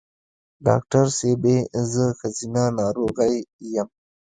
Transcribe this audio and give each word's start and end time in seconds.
ډاکټر 0.65 1.05
صېبې 1.19 1.57
زه 1.91 2.05
ښځېنه 2.19 2.63
ناروغی 2.79 3.35
یم 3.73 3.87